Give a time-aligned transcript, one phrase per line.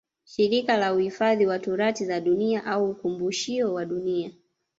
[0.25, 4.31] Shirika la Uifadhi wa turathi za dunia au ukumbushio wa Dunia